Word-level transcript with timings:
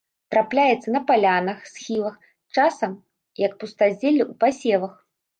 Трапляецца 0.33 0.93
на 0.93 0.99
палянах, 1.09 1.59
схілах, 1.71 2.15
часам 2.55 2.95
як 3.41 3.53
пустазелле 3.65 4.23
ў 4.31 4.39
пасевах. 4.45 4.97